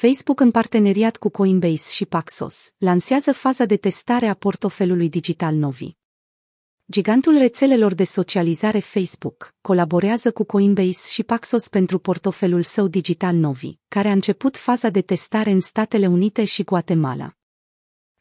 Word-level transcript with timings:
Facebook 0.00 0.40
în 0.40 0.50
parteneriat 0.50 1.16
cu 1.16 1.28
Coinbase 1.28 1.92
și 1.92 2.06
Paxos 2.06 2.70
lansează 2.76 3.32
faza 3.32 3.64
de 3.64 3.76
testare 3.76 4.26
a 4.26 4.34
portofelului 4.34 5.08
digital 5.08 5.54
Novi. 5.54 5.90
Gigantul 6.90 7.38
rețelelor 7.38 7.94
de 7.94 8.04
socializare 8.04 8.78
Facebook 8.78 9.54
colaborează 9.60 10.30
cu 10.30 10.44
Coinbase 10.44 11.10
și 11.10 11.22
Paxos 11.22 11.68
pentru 11.68 11.98
portofelul 11.98 12.62
său 12.62 12.86
digital 12.86 13.34
Novi, 13.36 13.78
care 13.88 14.08
a 14.08 14.12
început 14.12 14.56
faza 14.56 14.88
de 14.88 15.00
testare 15.00 15.50
în 15.50 15.60
Statele 15.60 16.06
Unite 16.06 16.44
și 16.44 16.62
Guatemala. 16.62 17.37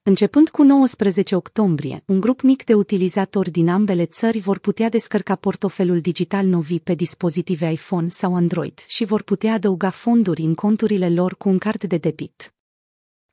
Începând 0.08 0.50
cu 0.50 0.64
19 0.64 1.36
octombrie, 1.36 2.04
un 2.06 2.20
grup 2.20 2.42
mic 2.42 2.64
de 2.64 2.74
utilizatori 2.74 3.52
din 3.52 3.70
ambele 3.70 4.06
țări 4.06 4.40
vor 4.40 4.60
putea 4.60 4.90
descărca 4.90 5.36
portofelul 5.36 6.02
digital 6.02 6.46
Novi 6.46 6.80
pe 6.80 6.94
dispozitive 6.94 7.72
iPhone 7.72 8.08
sau 8.08 8.36
Android 8.36 8.84
și 8.88 9.06
vor 9.06 9.22
putea 9.22 9.54
adăuga 9.54 9.90
fonduri 9.90 10.42
în 10.42 10.54
conturile 10.54 11.10
lor 11.10 11.36
cu 11.36 11.50
un 11.50 11.58
card 11.58 11.84
de 11.84 11.98
debit. 11.98 12.54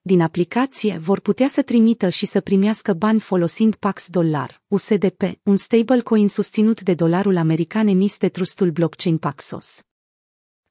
Din 0.03 0.21
aplicație 0.21 0.99
vor 0.99 1.21
putea 1.21 1.49
să 1.49 1.63
trimită 1.63 2.09
și 2.09 2.27
să 2.27 2.41
primească 2.41 2.93
bani 2.93 3.21
folosind 3.21 3.75
Pax 3.75 4.09
Dollar, 4.09 4.63
USDP, 4.69 5.23
un 5.43 5.57
stablecoin 5.57 6.29
susținut 6.29 6.83
de 6.83 6.95
dolarul 6.95 7.37
american 7.37 7.87
emis 7.87 8.19
de 8.19 8.29
trustul 8.29 8.71
blockchain 8.71 9.19
Paxos. 9.19 9.83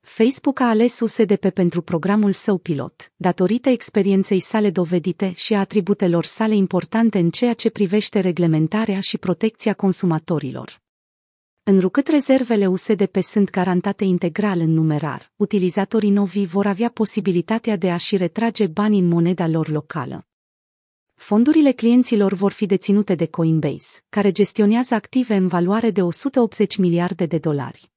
Facebook 0.05 0.59
a 0.59 0.70
ales 0.70 0.99
USDP 0.99 1.49
pentru 1.49 1.81
programul 1.81 2.34
său 2.34 2.57
pilot, 2.57 3.12
datorită 3.16 3.70
experienței 3.70 4.39
sale 4.39 4.70
dovedite 4.70 5.34
și 5.35 5.53
a 5.53 5.59
atributelor 5.59 6.26
sale 6.26 6.55
importante 6.55 7.20
în 7.20 7.29
ceea 7.29 7.53
ce 7.53 7.70
privește 7.70 8.20
reglementarea 8.20 8.99
și 8.99 9.17
protecția 9.17 9.73
consumatorilor. 9.73 10.81
Înrucât 11.63 12.07
rezervele 12.07 12.67
USDP 12.67 13.17
sunt 13.21 13.49
garantate 13.49 14.03
integral 14.03 14.59
în 14.59 14.73
numerar, 14.73 15.31
utilizatorii 15.35 16.09
novi 16.09 16.45
vor 16.45 16.65
avea 16.65 16.90
posibilitatea 16.90 17.76
de 17.76 17.91
a-și 17.91 18.17
retrage 18.17 18.67
bani 18.67 18.99
în 18.99 19.07
moneda 19.07 19.48
lor 19.48 19.67
locală. 19.67 20.27
Fondurile 21.13 21.71
clienților 21.71 22.34
vor 22.34 22.51
fi 22.51 22.65
deținute 22.65 23.15
de 23.15 23.26
Coinbase, 23.26 24.04
care 24.09 24.31
gestionează 24.31 24.93
active 24.93 25.35
în 25.35 25.48
valoare 25.48 25.91
de 25.91 26.01
180 26.01 26.77
miliarde 26.77 27.26
de 27.26 27.37
dolari. 27.37 27.93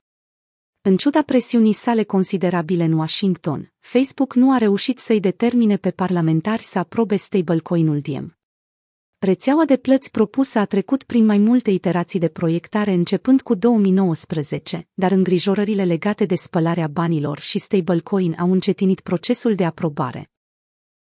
În 0.89 0.97
ciuda 0.97 1.23
presiunii 1.23 1.73
sale 1.73 2.03
considerabile 2.03 2.85
în 2.85 2.93
Washington, 2.93 3.73
Facebook 3.81 4.35
nu 4.35 4.53
a 4.53 4.59
reușit 4.59 4.99
să-i 4.99 5.21
determine 5.21 5.77
pe 5.77 5.91
parlamentari 5.91 6.63
să 6.63 6.79
aprobe 6.79 7.17
stablecoin-ul 7.17 8.01
Diem. 8.01 8.37
Rețeaua 9.19 9.65
de 9.65 9.77
plăți 9.77 10.11
propusă 10.11 10.59
a 10.59 10.65
trecut 10.65 11.03
prin 11.03 11.25
mai 11.25 11.39
multe 11.39 11.71
iterații 11.71 12.19
de 12.19 12.29
proiectare 12.29 12.93
începând 12.93 13.43
cu 13.43 13.55
2019, 13.55 14.89
dar 14.95 15.11
îngrijorările 15.11 15.85
legate 15.85 16.25
de 16.25 16.35
spălarea 16.35 16.87
banilor 16.87 17.39
și 17.39 17.59
stablecoin 17.59 18.35
au 18.39 18.53
încetinit 18.53 19.01
procesul 19.01 19.55
de 19.55 19.65
aprobare. 19.65 20.31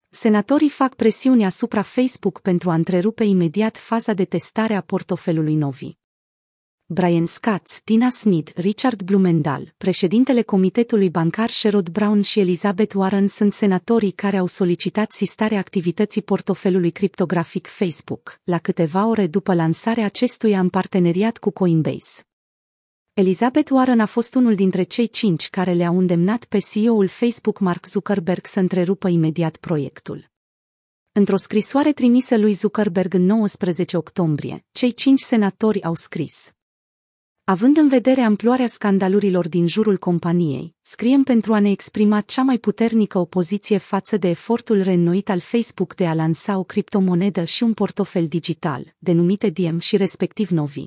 Senatorii 0.10 0.70
fac 0.70 0.96
presiune 0.96 1.46
asupra 1.46 1.82
Facebook 1.82 2.42
pentru 2.42 2.70
a 2.70 2.74
întrerupe 2.74 3.24
imediat 3.24 3.78
faza 3.78 4.14
de 4.14 4.26
testare 4.26 4.74
a 4.74 4.82
portofelului 4.82 5.56
Novi. 5.56 5.99
Brian 6.92 7.26
Scatz, 7.26 7.82
Tina 7.84 8.10
Smith, 8.10 8.52
Richard 8.56 9.02
Blumenthal, 9.02 9.74
președintele 9.78 10.42
Comitetului 10.42 11.10
Bancar 11.10 11.50
Sherrod 11.50 11.90
Brown 11.90 12.22
și 12.22 12.40
Elizabeth 12.40 12.96
Warren 12.96 13.28
sunt 13.28 13.54
senatorii 13.54 14.12
care 14.12 14.38
au 14.38 14.48
solicitat 14.48 15.12
sistarea 15.12 15.60
activității 15.60 16.22
portofelului 16.22 16.92
criptografic 16.92 17.68
Facebook, 17.68 18.40
la 18.44 18.58
câteva 18.58 19.06
ore 19.06 19.28
după 19.28 19.54
lansarea 19.54 20.06
acestuia 20.06 20.60
în 20.60 20.70
parteneriat 20.70 21.38
cu 21.38 21.50
Coinbase. 21.50 22.24
Elizabeth 23.14 23.72
Warren 23.72 24.00
a 24.00 24.06
fost 24.06 24.36
unul 24.36 24.56
dintre 24.56 24.84
cei 24.84 25.08
cinci 25.08 25.50
care 25.50 25.74
le-au 25.74 25.98
îndemnat 25.98 26.46
pe 26.46 26.58
CEO-ul 26.58 27.08
Facebook 27.08 27.60
Mark 27.60 27.88
Zuckerberg 27.88 28.46
să 28.46 28.60
întrerupă 28.60 29.08
imediat 29.08 29.58
proiectul. 29.58 30.30
Într-o 31.12 31.38
scrisoare 31.38 31.94
trimisă 31.94 32.38
lui 32.38 32.54
Zuckerberg 32.54 33.14
în 33.14 33.26
19 33.26 33.98
octombrie, 33.98 34.66
cei 34.72 34.94
cinci 34.94 35.20
senatori 35.20 35.84
au 35.84 35.96
scris 35.96 36.54
Având 37.50 37.78
în 37.78 37.88
vedere 37.88 38.22
amploarea 38.22 38.68
scandalurilor 38.68 39.50
din 39.50 39.68
jurul 39.68 39.98
companiei, 39.98 40.76
scriem 40.82 41.24
pentru 41.24 41.54
a 41.54 41.60
ne 41.60 41.70
exprima 41.70 42.22
cea 42.22 42.42
mai 42.42 42.58
puternică 42.58 43.18
opoziție 43.18 43.78
față 43.78 44.18
de 44.18 44.28
efortul 44.28 44.82
reînnoit 44.82 45.30
al 45.30 45.40
Facebook 45.40 45.96
de 45.96 46.08
a 46.08 46.14
lansa 46.14 46.58
o 46.58 46.64
criptomonedă 46.64 47.44
și 47.44 47.64
un 47.64 47.74
portofel 47.74 48.28
digital, 48.28 48.96
denumite 48.98 49.50
Diem 49.50 49.80
și 49.80 49.98
respectiv 49.98 50.50
Novi. 50.50 50.86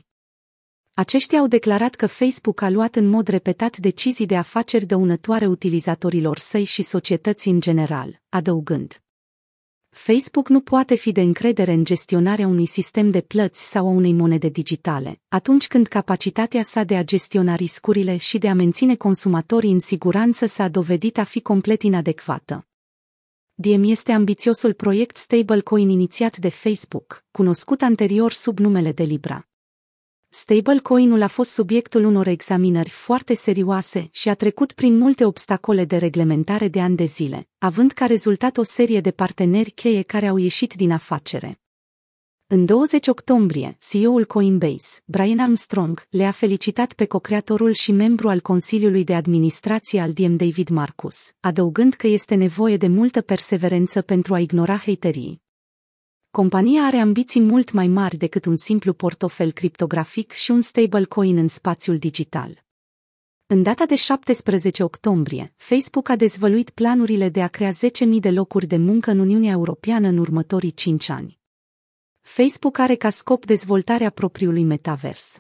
Aceștia 0.95 1.39
au 1.39 1.47
declarat 1.47 1.95
că 1.95 2.07
Facebook 2.07 2.61
a 2.61 2.71
luat 2.71 2.97
în 2.97 3.09
mod 3.09 3.29
repetat 3.29 3.77
decizii 3.77 4.27
de 4.27 4.37
afaceri 4.37 4.87
dăunătoare 4.87 5.47
utilizatorilor 5.47 6.39
săi 6.39 6.65
și 6.65 6.83
societății 6.83 7.51
în 7.51 7.61
general, 7.61 8.21
adăugând. 8.29 9.03
Facebook 9.95 10.49
nu 10.49 10.61
poate 10.61 10.95
fi 10.95 11.13
de 11.13 11.21
încredere 11.21 11.73
în 11.73 11.85
gestionarea 11.85 12.47
unui 12.47 12.67
sistem 12.67 13.11
de 13.11 13.21
plăți 13.21 13.71
sau 13.71 13.87
a 13.87 13.91
unei 13.91 14.13
monede 14.13 14.49
digitale, 14.49 15.21
atunci 15.29 15.67
când 15.67 15.87
capacitatea 15.87 16.63
sa 16.63 16.85
de 16.85 16.97
a 16.97 17.05
gestiona 17.05 17.55
riscurile 17.55 18.17
și 18.17 18.39
de 18.39 18.49
a 18.49 18.55
menține 18.55 18.95
consumatorii 18.95 19.73
în 19.73 19.81
siguranță 19.81 20.47
s-a 20.47 20.69
dovedit 20.69 21.19
a 21.19 21.25
fi 21.25 21.41
complet 21.41 21.83
inadecvată. 21.83 22.67
Diem 23.55 23.83
este 23.85 24.13
ambițiosul 24.13 24.73
proiect 24.73 25.17
stablecoin 25.17 25.89
inițiat 25.89 26.37
de 26.37 26.49
Facebook, 26.49 27.25
cunoscut 27.31 27.83
anterior 27.83 28.33
sub 28.33 28.59
numele 28.59 28.93
de 28.93 29.03
Libra. 29.03 29.52
Stablecoin-ul 30.35 31.23
a 31.23 31.27
fost 31.27 31.51
subiectul 31.51 32.05
unor 32.05 32.27
examinări 32.27 32.89
foarte 32.89 33.35
serioase 33.35 34.09
și 34.11 34.29
a 34.29 34.35
trecut 34.35 34.73
prin 34.73 34.99
multe 34.99 35.25
obstacole 35.25 35.85
de 35.85 35.97
reglementare 35.97 36.69
de 36.69 36.81
ani 36.81 36.97
de 36.97 37.05
zile, 37.05 37.49
având 37.59 37.93
ca 37.93 38.07
rezultat 38.07 38.57
o 38.57 38.63
serie 38.63 39.01
de 39.01 39.11
parteneri 39.11 39.71
cheie 39.71 40.03
care 40.03 40.27
au 40.27 40.37
ieșit 40.37 40.75
din 40.75 40.91
afacere. 40.91 41.61
În 42.47 42.65
20 42.65 43.07
octombrie, 43.07 43.77
CEO-ul 43.89 44.25
Coinbase, 44.25 45.01
Brian 45.05 45.39
Armstrong, 45.39 46.07
le-a 46.11 46.31
felicitat 46.31 46.93
pe 46.93 47.05
co-creatorul 47.05 47.73
și 47.73 47.93
membru 47.93 48.29
al 48.29 48.41
Consiliului 48.41 49.05
de 49.05 49.15
Administrație 49.15 50.01
al 50.01 50.13
Diem 50.13 50.37
David 50.37 50.69
Marcus, 50.69 51.33
adăugând 51.41 51.95
că 51.95 52.07
este 52.07 52.35
nevoie 52.35 52.77
de 52.77 52.87
multă 52.87 53.21
perseverență 53.21 54.03
pentru 54.03 54.35
a 54.35 54.39
ignora 54.39 54.77
haterii, 54.77 55.43
Compania 56.39 56.83
are 56.85 56.97
ambiții 56.97 57.41
mult 57.41 57.73
mai 57.73 57.89
mari 57.89 58.17
decât 58.17 58.45
un 58.45 58.57
simplu 58.57 58.93
portofel 58.93 59.53
criptografic 59.53 60.31
și 60.31 60.51
un 60.51 60.61
stablecoin 60.61 61.37
în 61.37 61.49
spațiul 61.49 61.99
digital. 61.99 62.65
În 63.47 63.63
data 63.63 63.87
de 63.87 63.95
17 63.95 64.83
octombrie, 64.83 65.53
Facebook 65.57 66.09
a 66.09 66.17
dezvăluit 66.17 66.71
planurile 66.71 67.29
de 67.29 67.43
a 67.43 67.49
crea 67.49 67.71
10.000 67.71 67.77
de 68.21 68.31
locuri 68.31 68.67
de 68.67 68.77
muncă 68.77 69.11
în 69.11 69.19
Uniunea 69.19 69.51
Europeană 69.51 70.09
în 70.09 70.19
următorii 70.19 70.73
5 70.73 71.09
ani. 71.09 71.41
Facebook 72.21 72.79
are 72.79 72.95
ca 72.95 73.11
scop 73.11 73.45
dezvoltarea 73.45 74.11
propriului 74.11 74.65
metavers. 74.65 75.39